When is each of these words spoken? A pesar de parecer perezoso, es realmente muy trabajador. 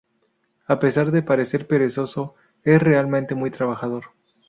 A 0.65 0.79
pesar 0.79 1.11
de 1.11 1.21
parecer 1.21 1.67
perezoso, 1.67 2.33
es 2.63 2.81
realmente 2.81 3.35
muy 3.35 3.51
trabajador. 3.51 4.05